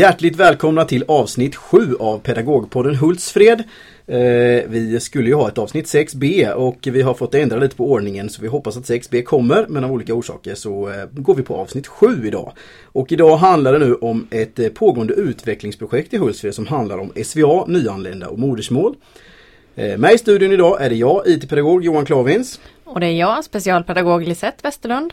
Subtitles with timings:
[0.00, 3.62] Hjärtligt välkomna till avsnitt 7 av Pedagogpodden Hultsfred.
[4.06, 4.16] Eh,
[4.68, 8.30] vi skulle ju ha ett avsnitt 6B och vi har fått ändra lite på ordningen
[8.30, 11.56] så vi hoppas att 6B kommer men av olika orsaker så eh, går vi på
[11.56, 12.52] avsnitt 7 idag.
[12.84, 17.12] Och idag handlar det nu om ett eh, pågående utvecklingsprojekt i Hultsfred som handlar om
[17.24, 18.96] SVA, nyanlända och modersmål.
[19.74, 22.60] Med i studion idag är det jag, IT-pedagog Johan Klavins.
[22.84, 25.12] Och det är jag, specialpedagog Lisette Westerlund.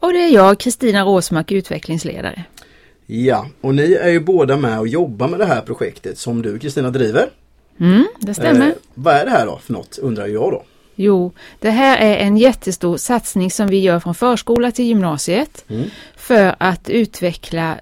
[0.00, 2.44] Och det är jag, Kristina Råsmark, utvecklingsledare.
[3.10, 6.58] Ja, och ni är ju båda med och jobbar med det här projektet som du
[6.58, 7.30] Kristina driver.
[7.80, 8.66] Mm, det stämmer.
[8.66, 10.64] Eh, vad är det här då för något undrar jag då?
[10.94, 15.90] Jo, det här är en jättestor satsning som vi gör från förskola till gymnasiet mm.
[16.16, 17.80] för att utveckla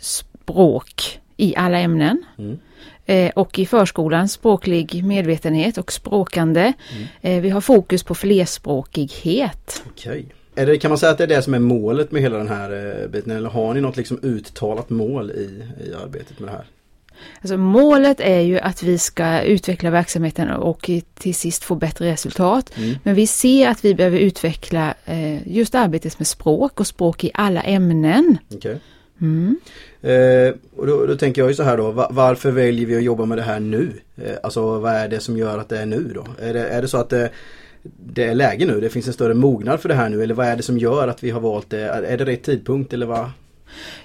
[0.00, 2.24] språk i alla ämnen.
[2.38, 2.58] Mm.
[3.06, 6.72] Eh, och i förskolan språklig medvetenhet och språkande.
[6.92, 7.06] Mm.
[7.20, 9.82] Eh, vi har fokus på flerspråkighet.
[9.86, 10.34] Okej.
[10.56, 12.48] Är det, kan man säga att det är det som är målet med hela den
[12.48, 16.52] här eh, biten eller har ni något liksom uttalat mål i, i arbetet med det
[16.52, 16.66] här?
[17.40, 22.72] Alltså målet är ju att vi ska utveckla verksamheten och till sist få bättre resultat.
[22.76, 22.94] Mm.
[23.02, 27.30] Men vi ser att vi behöver utveckla eh, just arbetet med språk och språk i
[27.34, 28.38] alla ämnen.
[28.50, 28.76] Okay.
[29.20, 29.56] Mm.
[30.02, 33.24] Eh, och då, då, tänker jag ju så här då, varför väljer vi att jobba
[33.24, 33.92] med det här nu?
[34.16, 36.26] Eh, alltså vad är det som gör att det är nu då?
[36.40, 37.30] Är det, är det så att det,
[37.98, 38.80] det är läge nu?
[38.80, 41.08] Det finns en större mognad för det här nu eller vad är det som gör
[41.08, 41.80] att vi har valt det?
[41.80, 43.30] Är det rätt tidpunkt eller vad?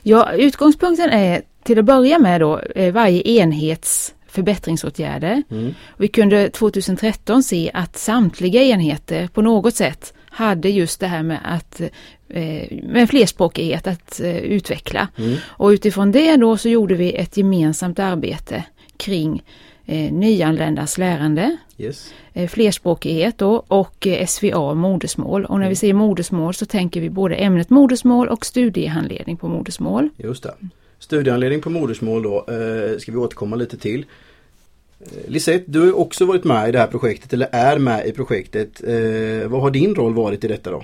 [0.02, 5.44] Ja, utgångspunkten är till att börja med då eh, varje enhets förbättringsåtgärder.
[5.52, 5.74] Mm.
[5.98, 11.40] Vi kunde 2013 se att samtliga enheter på något sätt hade just det här med
[11.44, 11.82] att
[12.30, 15.08] eh, med flerspråkighet att eh, utveckla.
[15.18, 15.38] Mm.
[15.46, 18.64] Och utifrån det då så gjorde vi ett gemensamt arbete
[18.98, 19.44] kring
[19.86, 22.14] eh, nyanländas lärande, yes.
[22.34, 25.46] eh, flerspråkighet då, och eh, SVA modersmål.
[25.46, 25.70] Och när mm.
[25.70, 30.10] vi säger modersmål så tänker vi både ämnet modersmål och studiehandledning på modersmål.
[30.18, 30.54] Just det.
[31.00, 34.06] Studiehandledning på modersmål då eh, ska vi återkomma lite till.
[35.00, 38.12] Eh, Lisette, du har också varit med i det här projektet eller är med i
[38.12, 38.82] projektet.
[38.84, 40.84] Eh, vad har din roll varit i detta då?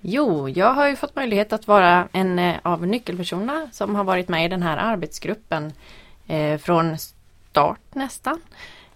[0.00, 4.28] Jo, jag har ju fått möjlighet att vara en eh, av nyckelpersonerna som har varit
[4.28, 5.72] med i den här arbetsgruppen
[6.26, 6.96] eh, från
[7.52, 8.40] start nästan.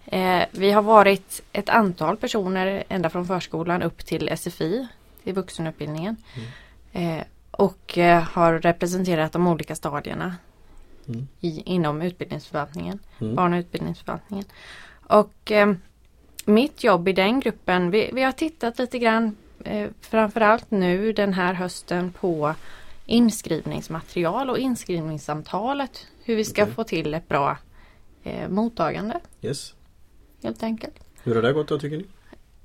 [0.05, 4.87] Eh, vi har varit ett antal personer ända från förskolan upp till SFI,
[5.23, 6.15] till vuxenutbildningen.
[6.33, 7.19] Mm.
[7.19, 10.35] Eh, och eh, har representerat de olika stadierna
[11.07, 11.27] mm.
[11.41, 13.35] i, inom utbildningsförvaltningen, mm.
[13.35, 14.45] barn och utbildningsförvaltningen.
[15.07, 15.73] Och eh,
[16.45, 21.33] mitt jobb i den gruppen, vi, vi har tittat lite grann eh, framförallt nu den
[21.33, 22.53] här hösten på
[23.05, 26.07] inskrivningsmaterial och inskrivningssamtalet.
[26.23, 26.73] Hur vi ska okay.
[26.73, 27.57] få till ett bra
[28.27, 29.19] eh, mottagande.
[29.41, 29.73] Yes.
[30.43, 30.95] Helt enkelt.
[31.23, 32.05] Hur har det gått då tycker ni?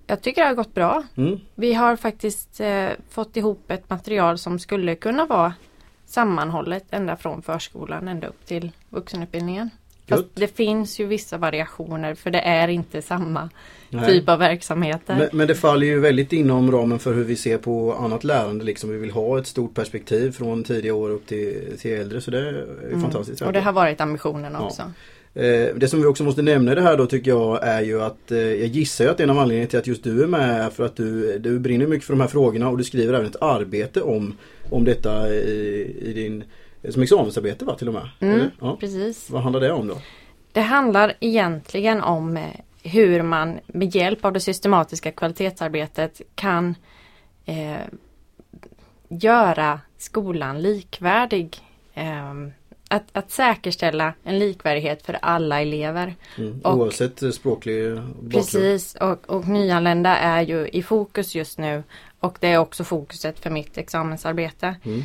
[0.06, 1.02] Jag tycker det har gått bra.
[1.16, 1.40] Mm.
[1.54, 5.54] Vi har faktiskt eh, fått ihop ett material som skulle kunna vara
[6.06, 9.70] sammanhållet ända från förskolan ända upp till vuxenutbildningen.
[10.08, 13.50] Fast det finns ju vissa variationer för det är inte samma
[13.90, 14.06] Nej.
[14.06, 15.16] typ av verksamheter.
[15.16, 18.64] Men, men, det faller ju väldigt inom ramen för hur vi ser på annat lärande.
[18.64, 18.90] Liksom.
[18.90, 22.38] Vi vill ha ett stort perspektiv från tidiga år upp till, till äldre så det
[22.38, 23.00] är mm.
[23.00, 23.42] fantastiskt.
[23.42, 24.82] Och det har varit ambitionen också.
[24.82, 24.92] Ja.
[25.34, 28.02] Eh, det som vi också måste nämna i det här då tycker jag är ju
[28.02, 30.70] att eh, jag gissar att en av anledningarna till att just du är med är
[30.70, 33.42] för att du, du brinner mycket för de här frågorna och du skriver även ett
[33.42, 34.36] arbete om,
[34.70, 36.44] om detta i, i din
[36.90, 38.08] som examensarbete va till och med?
[38.20, 38.76] Mm, ja.
[38.80, 39.30] Precis.
[39.30, 39.96] Vad handlar det om då?
[40.52, 42.42] Det handlar egentligen om eh,
[42.82, 46.74] hur man med hjälp av det systematiska kvalitetsarbetet kan
[47.44, 47.76] eh,
[49.08, 51.58] göra skolan likvärdig.
[51.94, 52.34] Eh,
[52.92, 56.14] att, att säkerställa en likvärdighet för alla elever.
[56.38, 58.32] Mm, och, oavsett språklig bakgrund.
[58.32, 61.82] Precis och, och nyanlända är ju i fokus just nu
[62.20, 64.74] och det är också fokuset för mitt examensarbete.
[64.84, 65.04] Mm.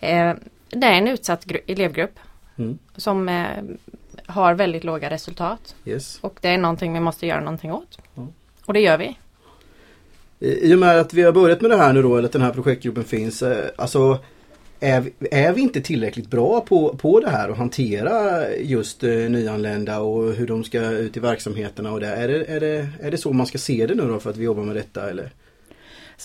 [0.00, 0.36] Eh,
[0.68, 2.18] det är en utsatt elevgrupp
[2.56, 2.78] mm.
[2.96, 3.46] som eh,
[4.26, 5.74] har väldigt låga resultat.
[5.84, 6.18] Yes.
[6.20, 7.98] Och det är någonting vi måste göra någonting åt.
[8.64, 9.18] Och det gör vi.
[10.38, 12.42] I och med att vi har börjat med det här nu då, eller att den
[12.42, 13.42] här projektgruppen finns.
[13.42, 14.18] Eh, alltså
[14.80, 20.00] är, är vi inte tillräckligt bra på, på det här och hantera just eh, nyanlända
[20.00, 22.06] och hur de ska ut i verksamheterna och det?
[22.06, 22.88] Är det, är det?
[23.00, 25.10] är det så man ska se det nu då för att vi jobbar med detta
[25.10, 25.30] eller?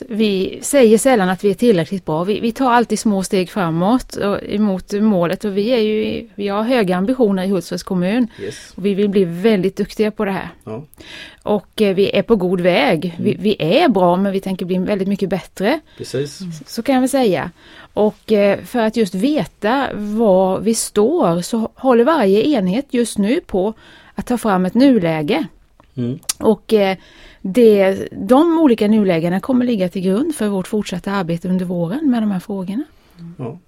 [0.01, 2.23] Vi säger sällan att vi är tillräckligt bra.
[2.23, 6.47] Vi, vi tar alltid små steg framåt och, emot målet och vi, är ju, vi
[6.47, 8.27] har höga ambitioner i Hultsfreds kommun.
[8.41, 8.73] Yes.
[8.75, 10.49] Och vi vill bli väldigt duktiga på det här.
[10.63, 10.83] Ja.
[11.43, 13.05] Och eh, vi är på god väg.
[13.05, 13.23] Mm.
[13.23, 15.79] Vi, vi, är bra men vi tänker bli väldigt mycket bättre.
[15.97, 16.39] Precis.
[16.67, 17.51] Så kan väl säga.
[17.93, 23.39] Och eh, för att just veta var vi står så håller varje enhet just nu
[23.39, 23.73] på
[24.15, 25.47] att ta fram ett nuläge.
[25.95, 26.19] Mm.
[26.39, 26.97] Och eh,
[27.45, 32.21] det, de olika nulägena kommer ligga till grund för vårt fortsatta arbete under våren med
[32.23, 32.83] de här frågorna.
[33.37, 33.59] Ja.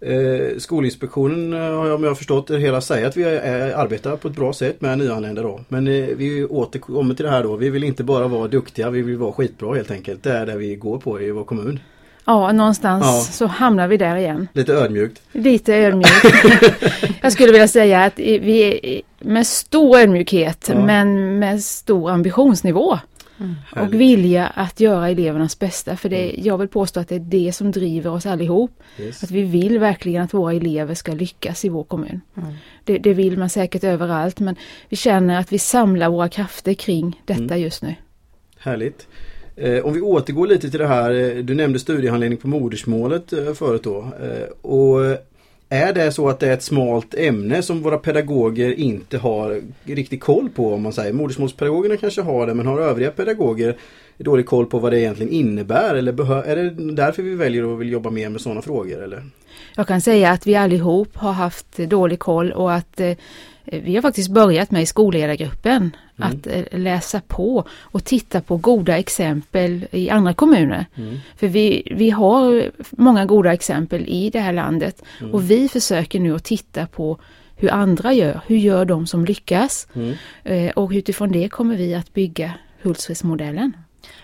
[0.00, 3.74] Eh, Skolinspektionen eh, har jag, om jag har förstått det hela säger att vi är,
[3.74, 5.60] arbetar på ett bra sätt med nyanlända då.
[5.68, 7.56] Men eh, vi återkommer till det här då.
[7.56, 10.22] Vi vill inte bara vara duktiga, vi vill vara skitbra helt enkelt.
[10.22, 11.80] Det är det vi går på i vår kommun.
[12.26, 13.20] Ja, någonstans Ja.
[13.32, 14.48] så hamnar vi där igen.
[14.52, 15.22] Lite ödmjukt.
[15.32, 16.10] Lite ödmjukt.
[17.22, 20.80] Jag skulle vilja säga att vi är med stor ödmjukhet Ja.
[20.84, 22.98] men med stor ambitionsnivå.
[23.70, 23.94] Och Härligt.
[24.00, 25.96] vilja att göra elevernas bästa.
[25.96, 28.70] För det, jag vill påstå att det är det som driver oss allihop.
[28.98, 29.24] Yes.
[29.24, 32.20] Att vi vill verkligen att våra elever ska lyckas i vår kommun.
[32.36, 32.54] Mm.
[32.84, 34.56] Det, det vill man säkert överallt men
[34.88, 37.60] vi känner att vi samlar våra krafter kring detta Mm.
[37.60, 37.94] just nu.
[38.58, 39.06] Härligt.
[39.56, 41.10] Eh, om vi återgår lite till det här.
[41.10, 44.12] Eh, du nämnde studiehandledning på modersmålet eh, förut då.
[44.60, 45.00] Och
[45.68, 50.20] är det så att det är ett smalt ämne som våra pedagoger inte har riktigt
[50.20, 51.12] koll på om man säger.
[51.12, 53.76] Modersmålspedagogerna kanske har det men har övriga pedagoger
[54.18, 55.94] dålig koll på vad det egentligen innebär?
[55.94, 59.02] Eller är det därför vi väljer att vill jobba mer med sådana frågor?
[59.02, 59.22] Eller?
[59.76, 63.16] Jag kan säga att vi allihop har haft dålig koll och att eh,
[63.64, 66.28] vi har faktiskt börjat med i skolledargruppen Mm.
[66.32, 70.86] att eh, läsa på och titta på goda exempel i andra kommuner.
[70.94, 71.16] Mm.
[71.36, 75.34] För vi, vi har många goda exempel i det här landet Mm.
[75.34, 77.18] och vi försöker nu att titta på
[77.56, 78.40] hur andra gör.
[78.46, 79.88] Hur gör de som lyckas?
[79.94, 80.14] Mm.
[80.44, 82.52] Eh, Och utifrån det kommer vi att bygga
[82.82, 83.76] Hultsfredsmodellen.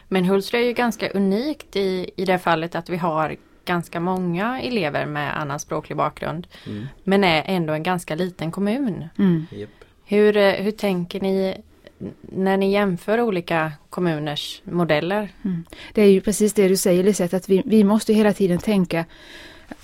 [0.08, 4.60] Men Hultsfred är ju ganska unikt i, i det fallet att vi har ganska många
[4.60, 6.46] elever med annan språklig bakgrund.
[6.66, 6.86] Mm.
[7.04, 9.04] Men är ändå en ganska liten kommun.
[9.18, 9.46] Mm.
[10.04, 11.56] Hur, eh, hur tänker ni
[12.20, 15.28] när ni jämför olika kommuners modeller?
[15.92, 19.04] Det är ju precis det du säger Lisette, att vi, vi måste hela tiden tänka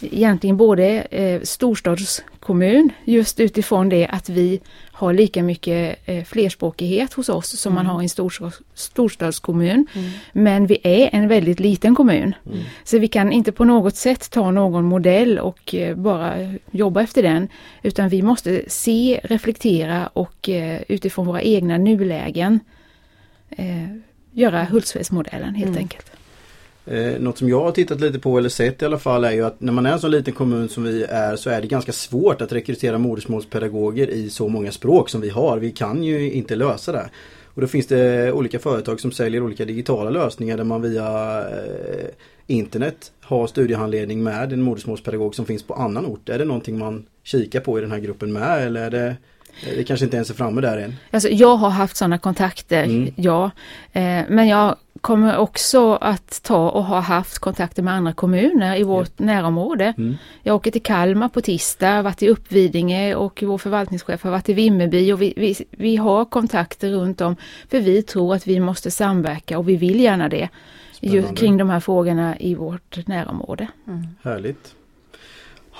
[0.01, 4.61] egentligen både eh, storstadskommun just utifrån det att vi
[4.93, 7.95] har lika mycket eh, flerspråkighet hos oss som man Mm.
[7.95, 9.87] har i en storstads, storstadskommun.
[9.95, 10.11] Mm.
[10.33, 12.35] Men vi är en väldigt liten kommun.
[12.47, 12.59] Mm.
[12.85, 16.33] Så vi kan inte på något sätt ta någon modell och eh, bara
[16.71, 17.49] jobba efter den.
[17.83, 22.61] Utan vi måste se, reflektera och eh, utifrån våra egna nulägen
[23.51, 23.67] eh,
[24.33, 25.79] göra Hultsfredsmodellen helt Mm.
[25.79, 26.11] enkelt.
[26.91, 29.45] Eh, något som jag har tittat lite på eller sett i alla fall är ju
[29.45, 31.93] att när man är en så liten kommun som vi är så är det ganska
[31.93, 35.59] svårt att rekrytera modersmålspedagoger i så många språk som vi har.
[35.59, 37.11] Vi kan ju inte lösa det.
[37.55, 42.09] Och då finns det olika företag som säljer olika digitala lösningar där man via eh,
[42.47, 46.29] internet har studiehandledning med en modersmålspedagog som finns på annan ort.
[46.29, 49.17] Är det någonting man kikar på i den här gruppen med eller är det,
[49.77, 50.97] det kanske inte ens är framme där än?
[51.11, 53.13] Alltså, jag har haft sådana kontakter, Mm.
[53.17, 53.51] ja.
[53.93, 58.83] Eh, men jag kommer också att ta och har haft kontakter med andra kommuner i
[58.83, 59.95] vårt närområde.
[59.99, 60.17] Mm.
[60.43, 64.53] Jag åker till Kalmar på tisdag, varit i Uppvidinge och vår förvaltningschef har varit i
[64.53, 67.37] Vimmerby och vi, vi, vi har kontakter runt om
[67.71, 70.49] för vi tror att vi måste samverka och vi vill gärna det
[71.01, 71.41] just Spännande.
[71.41, 73.69] kring de här frågorna i vårt närområde.
[73.87, 74.07] Mm.
[74.23, 74.75] Härligt.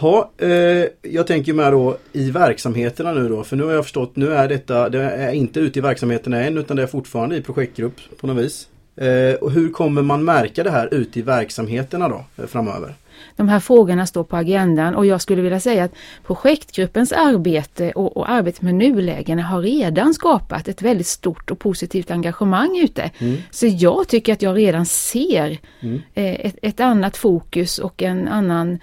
[0.01, 4.17] Ha, eh, jag tänker med då i verksamheterna nu då, för nu har jag förstått,
[4.17, 7.43] nu är detta, det är inte ute i verksamheterna än utan det är fortfarande i
[7.43, 8.69] projektgrupp på något vis.
[8.97, 12.95] Eh, och hur kommer man märka det här ute i verksamheterna då eh, framöver?
[13.37, 15.95] De här frågorna står på agendan och jag skulle vilja säga att
[16.27, 22.11] projektgruppens arbete och, och arbetet med nulägena har redan skapat ett väldigt stort och positivt
[22.11, 23.11] engagemang ute.
[23.19, 23.37] Mm.
[23.51, 26.01] Så jag tycker att jag redan ser Mm.
[26.15, 28.79] eh, ett, ett annat fokus och en annan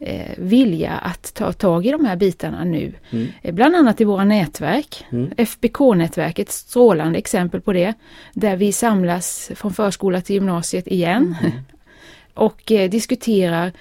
[0.00, 2.92] eh, vilja att ta tag i de här bitarna nu.
[3.10, 3.26] Mm.
[3.42, 5.04] Eh, Bland annat i våra nätverk.
[5.10, 5.30] Mm.
[5.36, 7.94] FBK-nätverket, strålande exempel på det.
[8.34, 11.36] Där vi samlas från förskola till gymnasiet igen.
[12.34, 13.72] och eh, diskuterar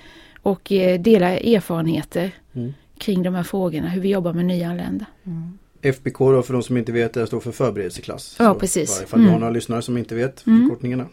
[0.42, 2.74] och eh, delar erfarenheter Mm.
[2.98, 5.06] kring de här frågorna, hur vi jobbar med nyanlända.
[5.26, 5.58] Mm.
[5.82, 8.36] FBK då för de som inte vet, det står för förberedelseklass.
[8.40, 8.90] Ja, precis.
[8.92, 9.32] I varje fall Mm.
[9.34, 10.62] några lyssnare som inte vet Mm.
[10.68, 11.06] förkortningarna.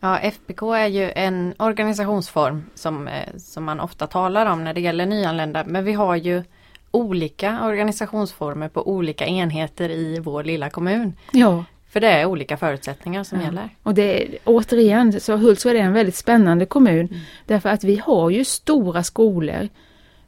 [0.00, 4.80] Ja, FBK är ju en organisationsform som, eh, som man ofta talar om när det
[4.80, 5.64] gäller nyanlända.
[5.66, 6.42] Men vi har ju
[6.90, 11.12] olika organisationsformer på olika enheter i vår lilla kommun.
[11.32, 13.44] Ja, För det är olika förutsättningar som Ja.
[13.44, 13.68] gäller.
[13.82, 17.08] och det, återigen så Hultsfred är en väldigt spännande kommun
[17.46, 19.68] därför att vi har ju stora skolor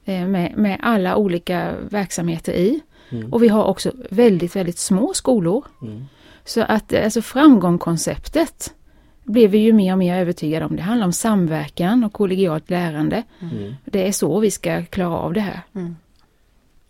[0.04, 2.80] eh, med, med alla olika verksamheter i.
[3.10, 3.32] Mm.
[3.32, 5.64] Och vi har också väldigt, väldigt små skolor.
[5.82, 6.04] Mm.
[6.44, 8.74] Så att alltså framgångskonceptet
[9.24, 10.76] blev vi ju mer och mer övertygade om.
[10.76, 13.22] Det handlar om samverkan och kollegialt lärande.
[13.40, 13.74] Mm.
[13.84, 15.60] Det är så vi ska klara av det här.
[15.74, 15.96] Mm.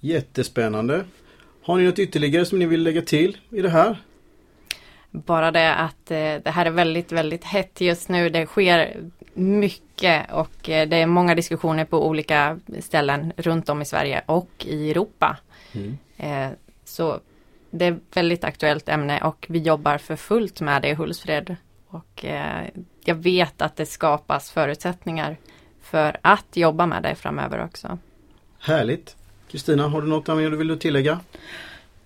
[0.01, 1.05] Jättespännande.
[1.63, 4.03] Har ni något ytterligare som ni vill lägga till i det här?
[5.11, 8.29] Bara det att eh, det här är väldigt, väldigt hett just nu.
[8.29, 8.97] Det sker
[9.35, 14.51] mycket och eh, det är många diskussioner på olika ställen runt om i Sverige och
[14.67, 15.39] i Europa.
[15.73, 15.99] Mm.
[16.17, 17.21] Eh, så
[17.71, 21.57] det är ett väldigt aktuellt ämne och vi jobbar för fullt med det i Hultsfred.
[21.93, 22.69] Och eh,
[23.05, 25.37] jag vet att det skapas förutsättningar
[25.83, 27.99] för att jobba med det framöver också.
[28.59, 29.17] Härligt!
[29.51, 31.21] Kristina, har du något mer du vill tillägga?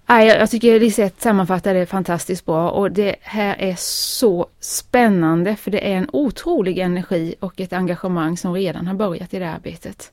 [0.06, 5.70] Nej, jag tycker Lisette sammanfattar det fantastiskt bra och det här är så spännande för
[5.70, 9.54] det är en otrolig energi och ett engagemang som redan har börjat i det här
[9.54, 10.12] arbetet.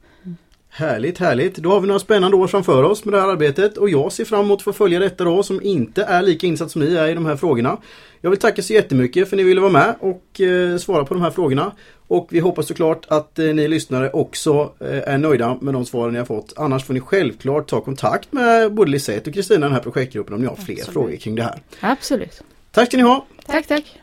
[0.75, 1.56] Härligt, härligt.
[1.56, 4.25] Då har vi några spännande år framför oss med det här arbetet och jag ser
[4.25, 7.08] fram emot att få följa detta då som inte är lika insatt som ni är
[7.08, 7.77] i de här frågorna.
[8.22, 11.13] Jag vill tacka så jättemycket för att ni ville vara med och eh, svara på
[11.13, 11.72] de här frågorna.
[12.08, 16.13] Och vi hoppas såklart att eh, ni lyssnare också eh, är nöjda med de svaren
[16.13, 16.53] ni har fått.
[16.56, 20.34] Annars får ni självklart ta kontakt med både Lisette och Kristina i den här projektgruppen
[20.34, 20.94] om ni har fler Absolut.
[20.94, 21.62] frågor kring det här.
[21.80, 22.44] Absolut.
[22.72, 23.25] Tack ska ni ha!
[23.46, 24.02] Tack, tack.